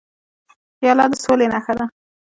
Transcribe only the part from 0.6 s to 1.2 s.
پیاله د